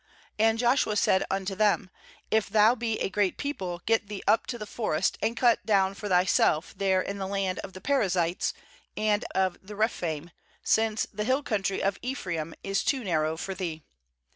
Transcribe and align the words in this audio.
"And 0.39 0.57
Joshua 0.57 0.95
said 0.95 1.23
unto 1.29 1.53
them: 1.53 1.91
'If 2.31 2.49
thou 2.49 2.73
be 2.73 2.97
a 3.01 3.07
great 3.11 3.37
peo 3.37 3.53
ple, 3.53 3.81
get 3.85 4.07
thee 4.07 4.23
up 4.27 4.47
to 4.47 4.57
the 4.57 4.65
forest, 4.65 5.15
and 5.21 5.37
cut 5.37 5.63
down 5.63 5.93
for 5.93 6.09
thyself 6.09 6.73
there 6.75 7.03
in 7.03 7.19
the 7.19 7.27
land 7.27 7.59
of 7.59 7.73
the 7.73 7.81
Perizzites 7.81 8.51
and 8.97 9.23
of 9.35 9.59
the 9.61 9.75
Rephaim; 9.75 10.31
since 10.63 11.05
the 11.13 11.23
hill 11.23 11.43
country 11.43 11.83
of 11.83 11.99
Ephraim 12.01 12.55
.is 12.63 12.83
too 12.83 13.03
narrow 13.03 13.37
for 13.37 13.53
thee.' 13.53 13.83